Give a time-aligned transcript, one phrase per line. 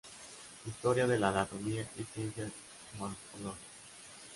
[0.65, 2.51] Historia de la Anatomía y Ciencias
[2.97, 3.59] Morfológicas.